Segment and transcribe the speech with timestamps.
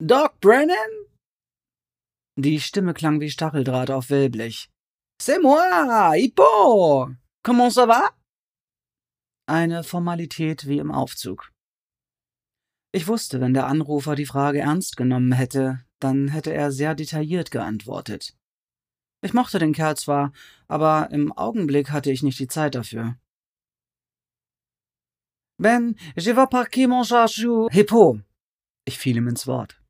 [0.00, 0.74] Doc Brennan?
[2.36, 4.68] Die Stimme klang wie Stacheldraht auf Wellblech.
[5.22, 7.14] C'est moi, Hippo!
[7.44, 8.10] Comment ça va?
[9.46, 11.52] Eine Formalität wie im Aufzug.
[12.92, 17.52] Ich wusste, wenn der Anrufer die Frage ernst genommen hätte, dann hätte er sehr detailliert
[17.52, 18.36] geantwortet.
[19.22, 20.32] Ich mochte den Kerl zwar,
[20.66, 23.16] aber im Augenblick hatte ich nicht die Zeit dafür.
[25.56, 28.18] Ben, je vais parquer mon chachou, Hippo.
[28.84, 29.83] Ich fiel ihm ins Wort.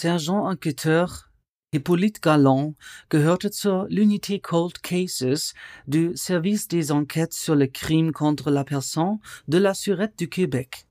[0.00, 1.28] Sergent Enquêteur
[1.72, 2.76] Hippolyte Galland
[3.08, 5.54] gehörte zur L'Unité Cold Cases
[5.88, 10.86] du Service des Enquêtes sur le Crime contre la Personne de la Surette du Québec.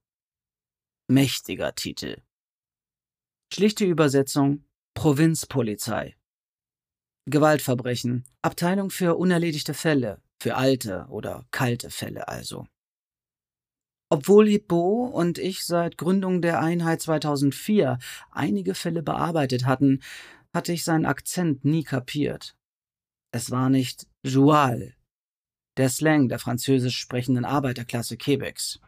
[1.07, 2.21] Mächtiger Titel.
[3.53, 6.17] Schlichte Übersetzung Provinzpolizei.
[7.29, 12.67] Gewaltverbrechen, Abteilung für unerledigte Fälle, für alte oder kalte Fälle also.
[14.09, 17.99] Obwohl Hippo und ich seit Gründung der Einheit 2004
[18.31, 20.01] einige Fälle bearbeitet hatten,
[20.53, 22.55] hatte ich seinen Akzent nie kapiert.
[23.33, 24.95] Es war nicht Joual,
[25.77, 28.79] der Slang der französisch sprechenden Arbeiterklasse Quebecs.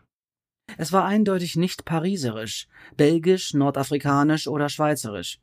[0.78, 5.39] Es war eindeutig nicht pariserisch, belgisch, nordafrikanisch oder schweizerisch.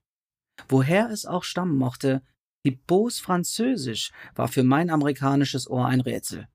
[0.69, 2.23] Woher es auch stammen mochte,
[2.65, 6.49] Hippos Französisch war für mein amerikanisches Ohr ein Rätsel.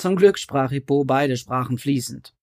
[0.00, 2.34] Zum Glück sprach Hippo beide Sprachen fließend.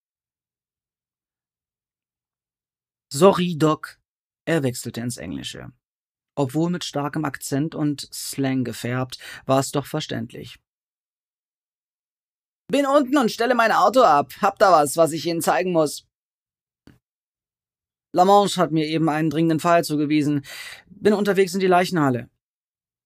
[3.14, 4.00] Sorry, Doc.
[4.46, 5.72] Er wechselte ins Englische.
[6.36, 10.60] Obwohl mit starkem Akzent und Slang gefärbt, war es doch verständlich.
[12.72, 14.32] Bin unten und stelle mein Auto ab.
[14.42, 16.08] Hab da was, was ich Ihnen zeigen muss.
[18.14, 20.46] Lamanche hat mir eben einen dringenden Fall zugewiesen.
[20.88, 22.30] Bin unterwegs in die Leichenhalle.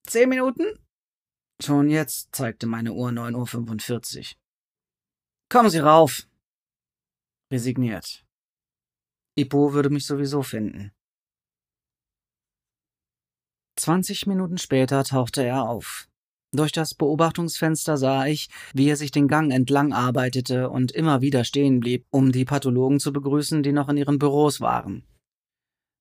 [0.07, 0.65] Zehn Minuten?
[1.63, 4.25] Schon jetzt zeigte meine Uhr 9.45 Uhr.
[5.49, 6.27] Kommen Sie rauf.
[7.51, 8.25] Resigniert.
[9.37, 10.91] Ipo würde mich sowieso finden.
[13.77, 16.07] Zwanzig Minuten später tauchte er auf.
[16.53, 21.43] Durch das Beobachtungsfenster sah ich, wie er sich den Gang entlang arbeitete und immer wieder
[21.43, 25.03] stehen blieb, um die Pathologen zu begrüßen, die noch in ihren Büros waren.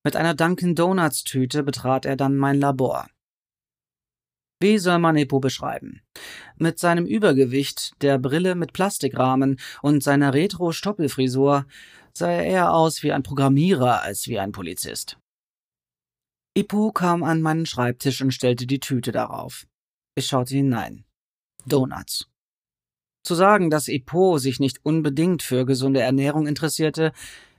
[0.05, 3.09] Mit einer Dunkin Donuts Tüte betrat er dann mein Labor.
[4.65, 6.01] Wie soll man Epo beschreiben?
[6.57, 11.67] Mit seinem Übergewicht, der Brille mit Plastikrahmen und seiner Retro-Stoppelfrisur
[12.15, 15.19] sah er eher aus wie ein Programmierer als wie ein Polizist.
[16.57, 19.67] Ipo kam an meinen Schreibtisch und stellte die Tüte darauf.
[20.15, 21.05] Ich schaute hinein.
[21.67, 22.31] Donuts.
[23.23, 27.13] Zu sagen, dass Ipo sich nicht unbedingt für gesunde Ernährung interessierte,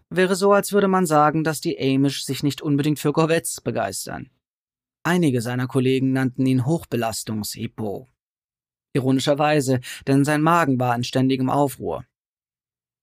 [0.09, 4.31] wäre so, als würde man sagen, dass die Amish sich nicht unbedingt für Corvettes begeistern.
[5.07, 8.07] Einige seiner Kollegen nannten ihn Hochbelastungs-Ipo.
[8.93, 12.07] Ironischerweise, denn sein Magen war in ständigem Aufruhr.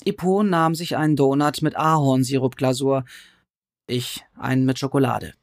[0.05, 3.05] Ipo nahm sich einen Donut mit Ahornsirupglasur,
[3.87, 5.35] ich einen mit Schokolade.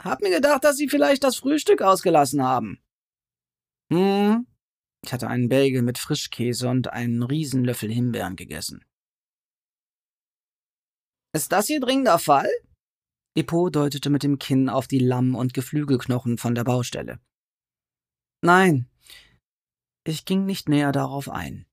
[0.00, 2.80] Hab mir gedacht, dass Sie vielleicht das Frühstück ausgelassen haben.
[3.92, 4.48] Hm.
[5.04, 8.84] Ich hatte einen Bagel mit Frischkäse und einen Riesenlöffel Himbeeren gegessen.
[11.32, 12.50] Ist das Ihr dringender Fall?
[13.36, 17.20] Ippo deutete mit dem Kinn auf die Lamm- und Geflügelknochen von der Baustelle.
[18.42, 18.88] Nein,
[20.06, 21.66] ich ging nicht näher darauf ein.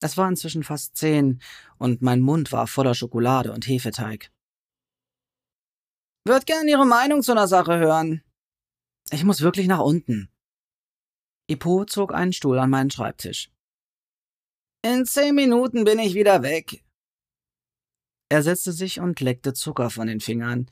[0.00, 1.40] Es war inzwischen fast zehn
[1.78, 4.30] und mein Mund war voller Schokolade und Hefeteig.
[6.26, 8.22] Würd gern Ihre Meinung zu einer Sache hören.
[9.10, 10.30] Ich muss wirklich nach unten.
[11.46, 13.50] Ipo zog einen Stuhl an meinen Schreibtisch.
[14.82, 16.83] In zehn Minuten bin ich wieder weg.
[18.34, 20.68] Er setzte sich und leckte Zucker von den Fingern.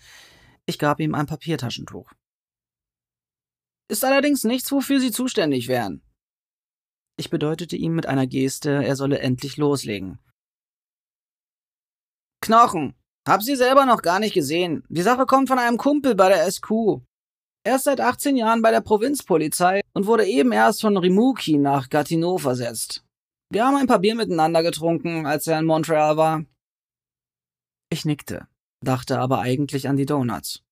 [0.66, 2.10] Ich gab ihm ein Papiertaschentuch.
[3.88, 6.02] Ist allerdings nichts, wofür Sie zuständig wären.
[7.16, 10.18] Ich bedeutete ihm mit einer Geste, er solle endlich loslegen.
[12.40, 12.96] Knochen.
[13.28, 14.82] Hab sie selber noch gar nicht gesehen.
[14.88, 16.68] Die Sache kommt von einem Kumpel bei der SQ.
[17.62, 21.90] Er ist seit 18 Jahren bei der Provinzpolizei und wurde eben erst von Rimouki nach
[21.90, 23.04] Gatineau versetzt.
[23.50, 26.44] Wir haben ein paar Bier miteinander getrunken, als er in Montreal war.
[27.92, 28.48] Ich nickte,
[28.80, 30.62] dachte aber eigentlich an die Donuts.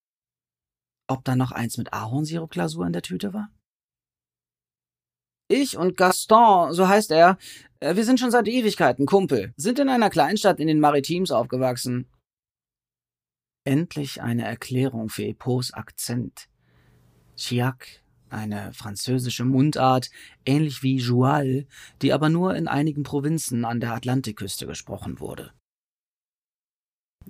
[1.07, 3.51] Ob da noch eins mit Ahornsirupglasur in der Tüte war?
[5.47, 7.37] Ich und Gaston, so heißt er,
[7.81, 12.09] äh, wir sind schon seit Ewigkeiten Kumpel, sind in einer Kleinstadt in den Maritims aufgewachsen.
[13.65, 16.49] Endlich eine Erklärung für Epos Akzent.
[17.37, 20.09] Chiac, eine französische Mundart,
[20.47, 21.67] ähnlich wie Joual,
[22.01, 25.53] die aber nur in einigen Provinzen an der Atlantikküste gesprochen wurde.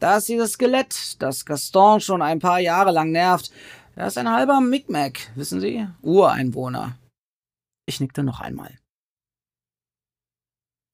[0.01, 3.53] Da ist dieses Skelett, das Gaston schon ein paar Jahre lang nervt.
[3.95, 5.87] Er ist ein halber Micmac, wissen Sie?
[6.01, 6.97] Ureinwohner.
[7.87, 8.79] Ich nickte noch einmal.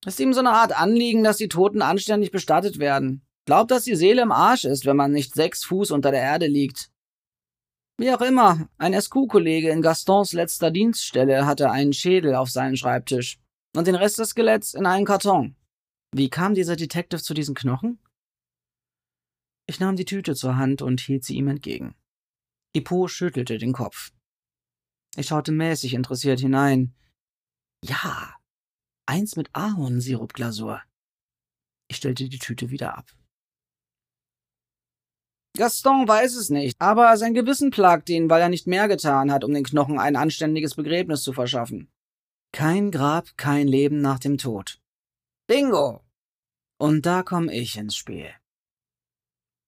[0.05, 3.23] Ist ihm so eine Art Anliegen, dass die Toten anständig bestattet werden.
[3.47, 6.49] Glaubt, dass die Seele im Arsch ist, wenn man nicht sechs Fuß unter der Erde
[6.49, 6.91] liegt.
[7.99, 13.39] Wie auch immer, ein SQ-Kollege in Gastons letzter Dienststelle hatte einen Schädel auf seinen Schreibtisch
[13.77, 15.55] und den Rest des Skeletts in einen Karton.
[16.13, 18.01] Wie kam dieser Detective zu diesen Knochen?
[19.67, 21.95] Ich nahm die Tüte zur Hand und hielt sie ihm entgegen.
[22.75, 24.13] Hippo schüttelte den Kopf.
[25.17, 26.95] Ich schaute mäßig interessiert hinein.
[27.83, 28.37] Ja,
[29.07, 30.83] eins mit Ahornsirupglasur.
[31.89, 33.11] Ich stellte die Tüte wieder ab.
[35.57, 39.43] Gaston weiß es nicht, aber sein Gewissen plagt ihn, weil er nicht mehr getan hat,
[39.43, 41.91] um den Knochen ein anständiges Begräbnis zu verschaffen.
[42.53, 44.81] Kein Grab, kein Leben nach dem Tod.
[45.47, 46.05] Bingo!
[46.79, 48.31] Und da komme ich ins Spiel.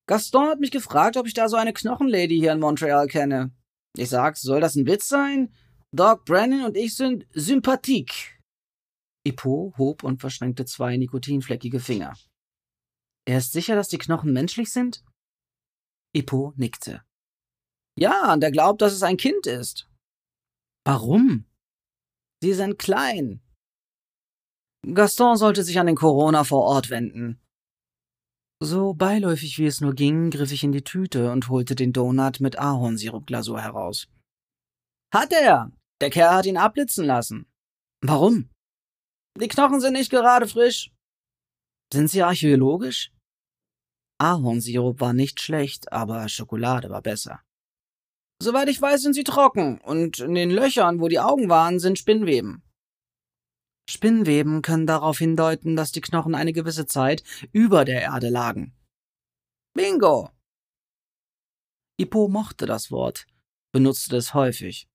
[0.09, 3.55] Gaston hat mich gefragt, ob ich da so eine Knochenlady hier in Montreal kenne.
[3.95, 5.55] Ich sag, soll das ein Witz sein?
[5.93, 8.41] Doc Brennan und ich sind sympathique.
[9.27, 12.15] Ipo hob und verschränkte zwei nikotinfleckige Finger.
[13.27, 15.05] Er ist sicher, dass die Knochen menschlich sind?
[16.15, 17.03] Ippo nickte.
[17.99, 19.91] Ja, und er glaubt, dass es ein Kind ist.
[20.87, 21.45] Warum?
[22.43, 23.43] Sie sind klein.
[24.95, 27.43] Gaston sollte sich an den Corona vor Ort wenden.
[28.61, 32.41] So beiläufig wie es nur ging, griff ich in die Tüte und holte den Donut
[32.41, 34.09] mit Ahornsirupglasur heraus.
[35.15, 35.71] Hat er!
[36.01, 37.47] Der Kerl hat ihn abblitzen lassen.
[38.01, 38.51] Warum?
[39.41, 40.93] Die Knochen sind nicht gerade frisch.
[41.93, 43.13] Sind sie archäologisch?
[44.21, 47.41] Ahornsirup war nicht schlecht, aber Schokolade war besser.
[48.43, 51.99] Soweit ich weiß, sind sie trocken, und in den Löchern, wo die Augen waren, sind
[51.99, 52.63] Spinnweben.
[53.89, 58.75] Spinnweben können darauf hindeuten, dass die Knochen eine gewisse Zeit über der Erde lagen.
[59.73, 60.29] Bingo!
[61.99, 63.27] Ippo mochte das Wort,
[63.73, 64.89] benutzte es häufig.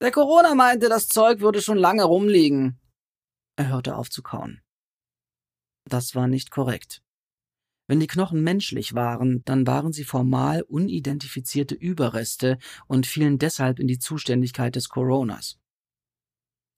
[0.00, 2.78] Der Corona meinte, das Zeug würde schon lange rumliegen.
[3.56, 4.62] Er hörte auf zu kauen.
[5.84, 7.02] Das war nicht korrekt.
[7.88, 13.88] Wenn die Knochen menschlich waren, dann waren sie formal unidentifizierte Überreste und fielen deshalb in
[13.88, 15.59] die Zuständigkeit des Coronas.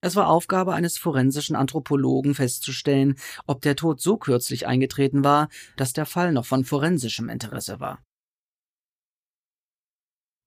[0.05, 3.17] Es war Aufgabe eines forensischen Anthropologen festzustellen,
[3.47, 8.05] ob der Tod so kürzlich eingetreten war, dass der Fall noch von forensischem Interesse war.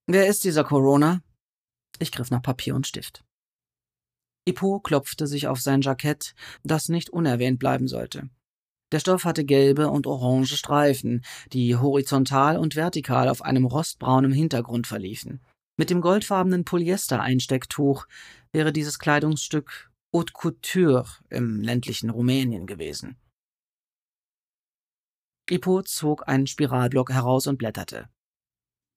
[0.06, 1.22] Wer ist dieser Corona?
[1.98, 3.24] Ich griff nach Papier und Stift.
[4.46, 8.28] Ippo klopfte sich auf sein Jackett, das nicht unerwähnt bleiben sollte.
[8.92, 14.86] Der Stoff hatte gelbe und orange Streifen, die horizontal und vertikal auf einem rostbraunen Hintergrund
[14.86, 15.40] verliefen.
[15.78, 18.06] Mit dem goldfarbenen Polyester-Einstecktuch
[18.52, 23.18] wäre dieses Kleidungsstück Haute Couture im ländlichen Rumänien gewesen.
[25.50, 28.08] Ipo zog einen Spiralblock heraus und blätterte.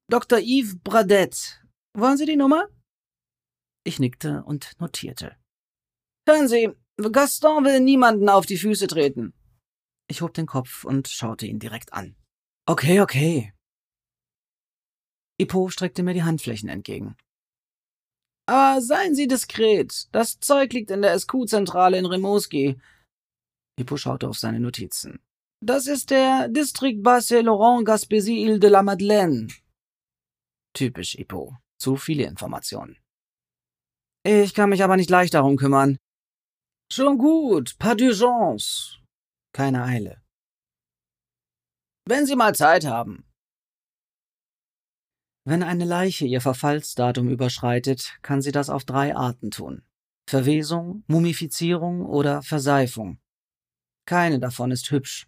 [0.09, 0.39] Dr.
[0.39, 1.61] Yves Bradet.
[1.93, 2.67] Wollen Sie die Nummer?
[3.83, 5.35] Ich nickte und notierte.
[6.27, 6.69] Hören Sie,
[7.11, 9.33] Gaston will niemanden auf die Füße treten.
[10.07, 12.15] Ich hob den Kopf und schaute ihn direkt an.
[12.65, 13.53] Okay, okay.
[15.39, 17.15] Ippo streckte mir die Handflächen entgegen.
[18.45, 20.09] Aber seien Sie diskret.
[20.11, 22.79] Das Zeug liegt in der SQ-Zentrale in Rimouski.
[23.79, 25.19] Ippo schaute auf seine Notizen.
[25.61, 29.47] Das ist der Distrikt Bas-Laurent Gaspésie Ile de la Madeleine.
[30.73, 31.57] Typisch Ippo.
[31.77, 32.97] Zu viele Informationen.
[34.25, 35.97] Ich kann mich aber nicht leicht darum kümmern.
[36.91, 38.99] Schon gut, pas d'urgence.
[39.53, 40.21] Keine Eile.
[42.05, 43.28] Wenn Sie mal Zeit haben.
[45.49, 49.81] Wenn eine Leiche ihr Verfallsdatum überschreitet, kann sie das auf drei Arten tun.
[50.27, 53.17] Verwesung, Mumifizierung oder Verseifung.
[54.05, 55.27] Keine davon ist hübsch.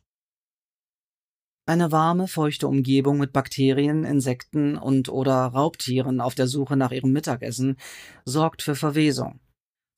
[1.65, 7.11] Eine warme, feuchte Umgebung mit Bakterien, Insekten und oder Raubtieren auf der Suche nach ihrem
[7.13, 7.77] Mittagessen
[8.23, 9.39] sorgt für Verwesung.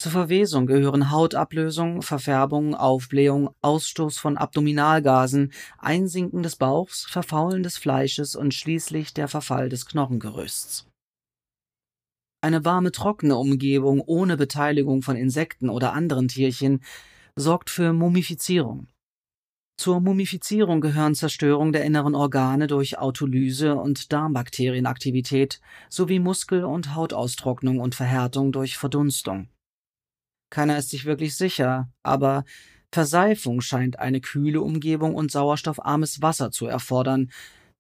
[0.04, 8.36] Zur Verwesung gehören Hautablösung, Verfärbung, Aufblähung, Ausstoß von Abdominalgasen, Einsinken des Bauchs, Verfaulen des Fleisches
[8.36, 10.90] und schließlich der Verfall des Knochengerüsts.
[12.42, 16.84] Eine warme, trockene Umgebung ohne Beteiligung von Insekten oder anderen Tierchen
[17.38, 18.88] sorgt für Mumifizierung.
[19.78, 27.80] Zur Mumifizierung gehören Zerstörung der inneren Organe durch Autolyse und Darmbakterienaktivität sowie Muskel- und Hautaustrocknung
[27.80, 29.48] und Verhärtung durch Verdunstung.
[30.54, 32.46] Keiner ist sich wirklich sicher, aber
[32.92, 37.32] Verseifung scheint eine kühle Umgebung und sauerstoffarmes Wasser zu erfordern,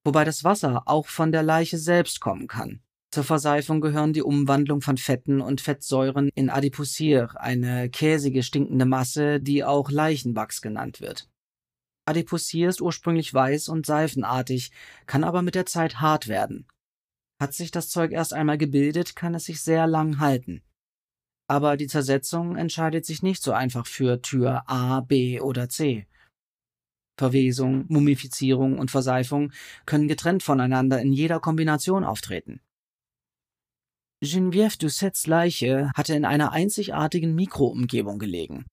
[0.03, 2.81] wobei das Wasser auch von der Leiche selbst kommen kann.
[3.11, 9.39] Zur Verseifung gehören die Umwandlung von Fetten und Fettsäuren in Adipocir, eine käsige, stinkende Masse,
[9.39, 11.29] die auch Leichenwachs genannt wird.
[12.05, 14.71] Adipocir ist ursprünglich weiß und seifenartig,
[15.05, 16.65] kann aber mit der Zeit hart werden.
[17.39, 20.63] Hat sich das Zeug erst einmal gebildet, kann es sich sehr lang halten.
[21.53, 26.07] Aber die Zersetzung entscheidet sich nicht so einfach für Tür A, B oder C.
[27.15, 29.51] Verwesung, Mumifizierung und Verseifung
[29.85, 32.59] können getrennt voneinander in jeder Kombination auftreten.
[34.23, 38.65] Geneviève Doucets Leiche hatte in einer einzigartigen Mikroumgebung gelegen.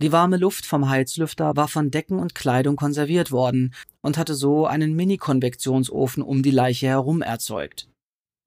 [0.00, 4.66] Die warme Luft vom Heizlüfter war von Decken und Kleidung konserviert worden und hatte so
[4.66, 7.88] einen Mini-Konvektionsofen um die Leiche herum erzeugt.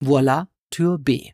[0.01, 1.34] Voilà, Tür B.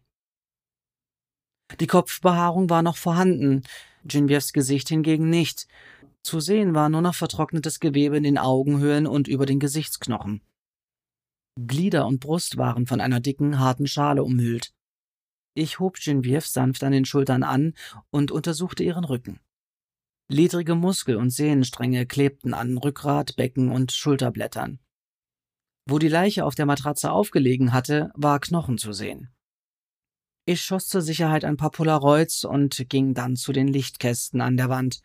[1.80, 3.64] Die Kopfbehaarung war noch vorhanden,
[4.04, 5.68] Genevieves Gesicht hingegen nicht.
[6.24, 10.42] Zu sehen war nur noch vertrocknetes Gewebe in den Augenhöhlen und über den Gesichtsknochen.
[11.60, 14.74] Glieder und Brust waren von einer dicken, harten Schale umhüllt.
[15.54, 17.74] Ich hob Genevieve sanft an den Schultern an
[18.10, 19.40] und untersuchte ihren Rücken.
[20.30, 24.80] Ledrige Muskel- und Sehnenstränge klebten an Rückgrat, Becken und Schulterblättern.
[25.86, 29.30] Wo die Leiche auf der Matratze aufgelegen hatte, war Knochen zu sehen.
[30.52, 34.68] Ich schoss zur Sicherheit ein paar Polaroids und ging dann zu den Lichtkästen an der
[34.68, 35.00] Wand.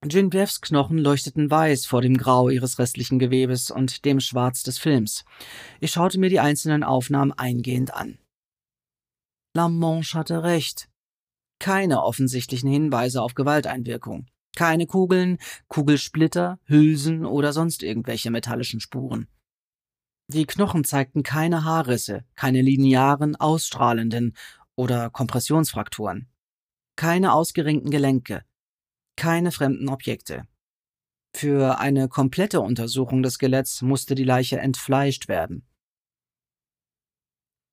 [0.00, 5.24] Genevieves Knochen leuchteten weiß vor dem Grau ihres restlichen Gewebes und dem Schwarz des Films.
[5.78, 8.18] Ich schaute mir die einzelnen Aufnahmen eingehend an.
[9.54, 10.88] La Manche hatte recht.
[11.60, 14.26] Keine offensichtlichen Hinweise auf Gewalteinwirkung.
[14.56, 15.38] Keine Kugeln,
[15.68, 19.28] Kugelsplitter, Hülsen oder sonst irgendwelche metallischen Spuren.
[20.30, 24.36] Die Knochen zeigten keine Haarrisse, keine linearen, ausstrahlenden
[24.76, 26.28] oder Kompressionsfrakturen.
[26.96, 28.44] Keine ausgerenkten Gelenke,
[29.16, 30.46] keine fremden Objekte.
[31.34, 35.66] Für eine komplette Untersuchung des Skeletts musste die Leiche entfleischt werden.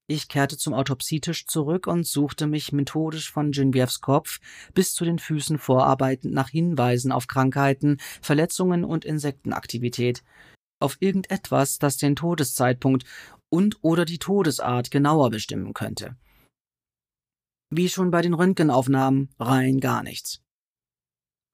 [0.08, 4.40] Ich kehrte zum Autopsietisch zurück und suchte mich methodisch von Genevieves Kopf
[4.74, 10.24] bis zu den Füßen vorarbeitend nach Hinweisen auf Krankheiten, Verletzungen und Insektenaktivität,
[10.80, 13.06] auf irgendetwas, das den Todeszeitpunkt
[13.50, 16.16] und oder die Todesart genauer bestimmen könnte.
[17.72, 20.42] Wie schon bei den Röntgenaufnahmen rein gar nichts.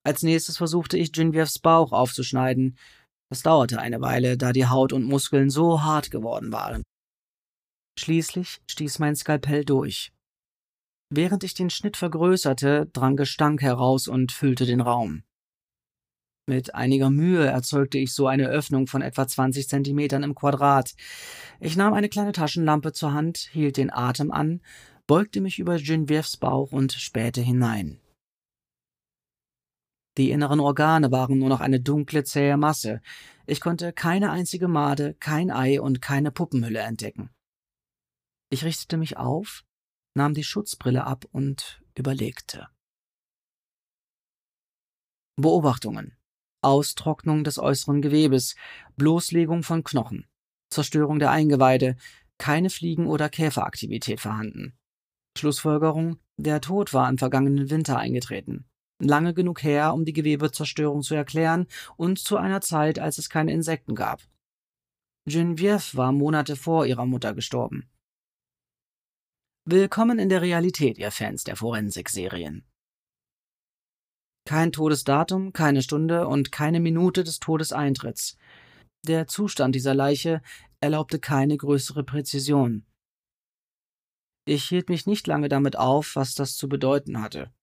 [0.04, 2.78] Als nächstes versuchte ich Genevieves Bauch aufzuschneiden.
[3.30, 6.84] Das dauerte eine Weile, da die Haut und Muskeln so hart geworden waren.
[8.00, 10.12] Schließlich stieß mein Skalpell durch.
[11.14, 15.24] Während ich den Schnitt vergrößerte, drang Gestank heraus und füllte den Raum.
[16.48, 20.96] Mit einiger Mühe erzeugte ich so eine Öffnung von etwa 20 Zentimetern im Quadrat.
[21.60, 24.62] Ich nahm eine kleine Taschenlampe zur Hand, hielt den Atem an,
[25.08, 28.00] beugte mich über Genevieves Bauch und spähte hinein.
[30.18, 33.02] Die inneren Organe waren nur noch eine dunkle, zähe Masse.
[33.46, 37.30] Ich konnte keine einzige Made, kein Ei und keine Puppenhülle entdecken.
[38.50, 39.64] Ich richtete mich auf,
[40.14, 42.68] nahm die Schutzbrille ab und überlegte.
[45.38, 46.18] Beobachtungen.
[46.62, 48.56] Austrocknung des äußeren Gewebes,
[48.98, 50.28] Bloßlegung von Knochen,
[50.70, 51.96] Zerstörung der Eingeweide,
[52.38, 54.78] keine Fliegen- oder Käferaktivität vorhanden.
[55.38, 58.66] Schlussfolgerung, der Tod war im vergangenen Winter eingetreten
[59.02, 63.52] lange genug her, um die Gewebezerstörung zu erklären und zu einer Zeit, als es keine
[63.52, 64.22] Insekten gab.
[65.28, 67.90] Geneviève war Monate vor ihrer Mutter gestorben.
[69.66, 72.66] Willkommen in der Realität, ihr Fans der Forensik-Serien.
[74.52, 78.36] Kein Todesdatum, keine Stunde und keine Minute des Todeseintritts.
[79.08, 80.42] Der Zustand dieser Leiche
[80.82, 82.86] erlaubte keine größere Präzision.
[84.46, 87.54] Ich hielt mich nicht lange damit auf, was das zu bedeuten hatte.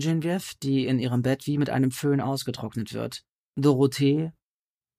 [0.00, 3.26] Genevieve, die in ihrem Bett wie mit einem Föhn ausgetrocknet wird,
[3.60, 4.32] Dorothee,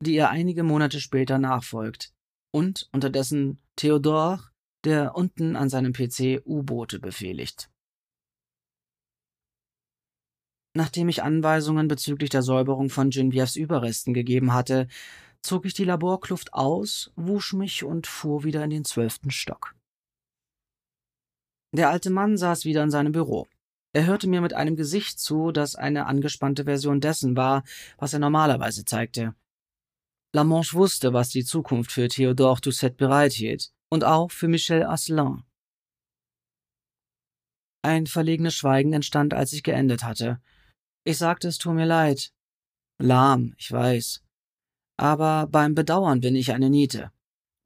[0.04, 2.14] die ihr einige Monate später nachfolgt,
[2.54, 4.42] und unterdessen Theodore,
[4.84, 7.72] der unten an seinem PC U-Boote befehligt.
[10.78, 14.88] Nachdem ich Anweisungen bezüglich der Säuberung von Genevieves Überresten gegeben hatte,
[15.42, 19.74] zog ich die Laborkluft aus, wusch mich und fuhr wieder in den zwölften Stock.
[21.72, 23.48] Der alte Mann saß wieder in seinem Büro.
[23.94, 27.64] Er hörte mir mit einem Gesicht zu, das eine angespannte Version dessen war,
[27.98, 29.34] was er normalerweise zeigte.
[30.34, 35.44] Lamanche wusste, was die Zukunft für Theodore Doucet bereithielt und auch für Michel Asselin.
[37.82, 40.42] Ein verlegenes Schweigen entstand, als ich geendet hatte.
[41.06, 42.34] Ich sagte, es tut mir leid.
[42.98, 44.24] Lahm, ich weiß.
[44.98, 47.12] Aber beim Bedauern bin ich eine Niete.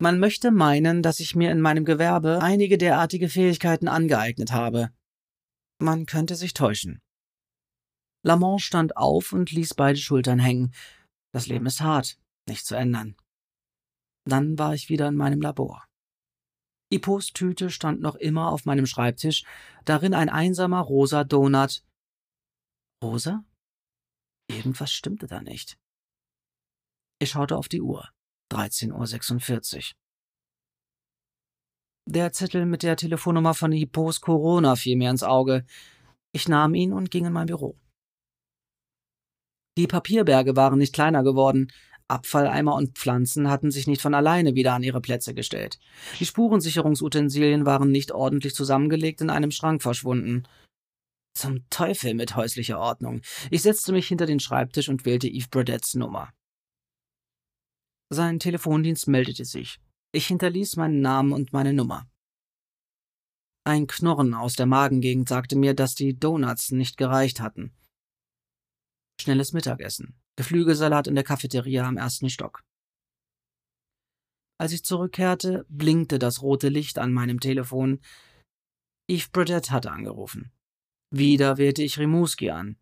[0.02, 4.92] Man möchte meinen, dass ich mir in meinem Gewerbe einige derartige Fähigkeiten angeeignet habe.
[5.82, 7.02] Man könnte sich täuschen.
[8.24, 10.74] Lamont stand auf und ließ beide Schultern hängen.
[11.34, 13.16] Das Leben ist hart, nicht zu ändern.
[14.26, 15.86] Dann war ich wieder in meinem Labor.
[16.92, 19.46] Ipos Tüte stand noch immer auf meinem Schreibtisch,
[19.86, 21.84] darin ein einsamer rosa Donut.
[23.04, 23.46] Rosa?
[24.50, 25.78] Irgendwas stimmte da nicht.
[27.22, 28.10] Ich schaute auf die Uhr.
[28.52, 29.84] 13.46 Uhr.
[32.08, 35.66] Der Zettel mit der Telefonnummer von Hippos Corona fiel mir ins Auge.
[36.32, 37.78] Ich nahm ihn und ging in mein Büro.
[39.78, 41.72] Die Papierberge waren nicht kleiner geworden,
[42.10, 45.78] Abfalleimer und Pflanzen hatten sich nicht von alleine wieder an ihre Plätze gestellt.
[46.20, 50.44] Die Spurensicherungsutensilien waren nicht ordentlich zusammengelegt in einem Schrank verschwunden.
[51.34, 53.22] Zum Teufel mit häuslicher Ordnung.
[53.52, 56.34] Ich setzte mich hinter den Schreibtisch und wählte Yves Bradets Nummer.
[58.12, 59.80] Sein Telefondienst meldete sich.
[60.12, 62.10] Ich hinterließ meinen Namen und meine Nummer.
[63.64, 67.72] Ein Knurren aus der Magengegend sagte mir, dass die Donuts nicht gereicht hatten.
[69.22, 70.20] Schnelles Mittagessen.
[70.38, 72.64] Geflügelsalat in der Cafeteria am ersten Stock.
[74.58, 78.00] Als ich zurückkehrte, blinkte das rote Licht an meinem Telefon.
[79.08, 80.52] Yves Bradett hatte angerufen.
[81.12, 82.78] Wieder wählte ich Rimouski an.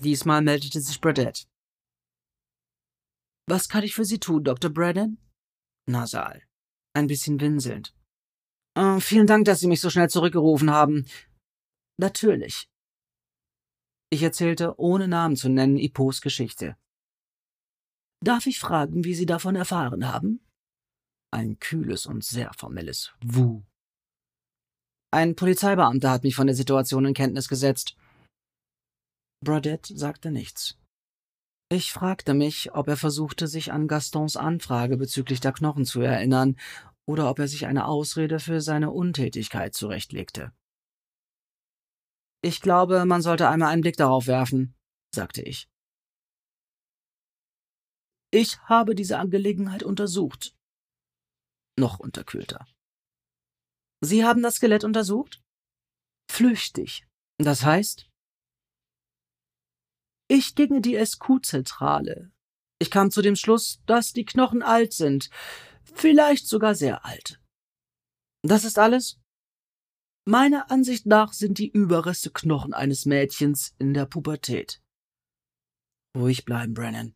[0.00, 1.46] Diesmal meldete sich Bradett.
[3.46, 4.70] Was kann ich für Sie tun, Dr.
[4.70, 5.18] Braden?
[5.86, 6.42] Nasal.
[6.94, 7.94] Ein bisschen winselnd.
[8.76, 11.06] Oh, vielen Dank, dass Sie mich so schnell zurückgerufen haben.
[11.98, 12.68] Natürlich.
[14.10, 16.76] Ich erzählte, ohne Namen zu nennen, Ipos Geschichte.
[18.22, 20.46] Darf ich fragen, wie Sie davon erfahren haben?
[21.32, 23.62] Ein kühles und sehr formelles Wu.
[25.12, 27.96] Ein Polizeibeamter hat mich von der Situation in Kenntnis gesetzt.
[29.44, 30.78] Bradett sagte nichts.
[31.72, 36.56] Ich fragte mich, ob er versuchte, sich an Gastons Anfrage bezüglich der Knochen zu erinnern
[37.08, 40.52] oder ob er sich eine Ausrede für seine Untätigkeit zurechtlegte.
[42.42, 44.74] Ich glaube, man sollte einmal einen Blick darauf werfen,
[45.14, 45.68] sagte ich.
[48.32, 50.54] Ich habe diese Angelegenheit untersucht.
[51.78, 52.66] Noch unterkühlter.
[54.02, 55.42] Sie haben das Skelett untersucht?
[56.30, 57.06] Flüchtig.
[57.38, 58.08] Das heißt?
[60.28, 62.30] Ich ging in die SQ-Zentrale.
[62.78, 65.28] Ich kam zu dem Schluss, dass die Knochen alt sind,
[65.82, 67.40] vielleicht sogar sehr alt.
[68.42, 69.20] Das ist alles?
[70.26, 74.80] Meiner Ansicht nach sind die Überreste Knochen eines Mädchens in der Pubertät.
[76.16, 77.14] Ruhig bleiben, Brennan.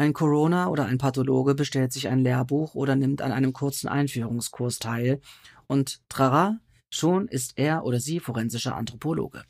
[0.00, 4.78] Ein Corona oder ein Pathologe bestellt sich ein Lehrbuch oder nimmt an einem kurzen Einführungskurs
[4.78, 5.20] teil
[5.66, 6.58] und trara,
[6.90, 9.44] schon ist er oder sie forensischer Anthropologe.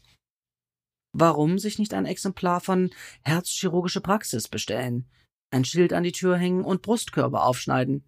[1.16, 2.90] Warum sich nicht ein Exemplar von
[3.22, 5.08] Herzchirurgische Praxis bestellen,
[5.52, 8.02] ein Schild an die Tür hängen und Brustkörbe aufschneiden?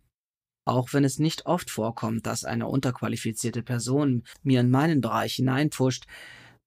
[0.67, 6.07] Auch wenn es nicht oft vorkommt, dass eine unterqualifizierte Person mir in meinen Bereich hineinpfuscht,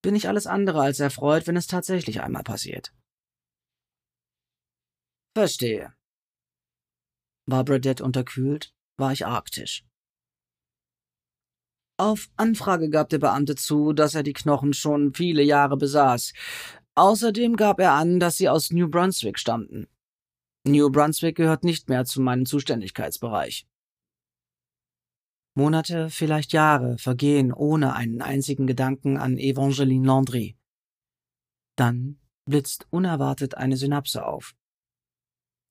[0.01, 2.93] bin ich alles andere als erfreut, wenn es tatsächlich einmal passiert.
[5.35, 5.93] Verstehe.
[7.45, 9.83] War Bradette unterkühlt, war ich arktisch.
[11.97, 16.31] Auf Anfrage gab der Beamte zu, dass er die Knochen schon viele Jahre besaß.
[16.95, 19.87] Außerdem gab er an, dass sie aus New Brunswick stammten.
[20.65, 23.67] New Brunswick gehört nicht mehr zu meinem Zuständigkeitsbereich.
[25.53, 30.57] Monate, vielleicht Jahre vergehen ohne einen einzigen Gedanken an Evangeline Landry.
[31.77, 34.55] Dann blitzt unerwartet eine Synapse auf.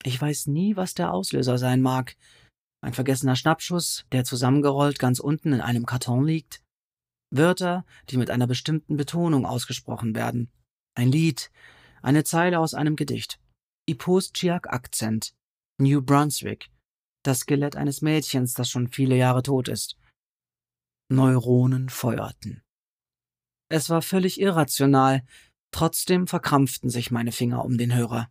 [0.05, 2.17] Ich weiß nie, was der Auslöser sein mag.
[2.83, 6.62] Ein vergessener Schnappschuss, der zusammengerollt ganz unten in einem Karton liegt.
[7.31, 10.53] Wörter, die mit einer bestimmten Betonung ausgesprochen werden.
[10.95, 11.51] Ein Lied,
[12.03, 13.40] eine Zeile aus einem Gedicht.
[13.88, 15.35] Ipostchiak-Akzent.
[15.79, 16.71] New Brunswick.
[17.25, 19.97] Das Skelett eines Mädchens, das schon viele Jahre tot ist.
[21.11, 22.62] Neuronen feuerten.
[23.71, 25.25] Es war völlig irrational,
[25.73, 28.31] trotzdem verkrampften sich meine Finger um den Hörer.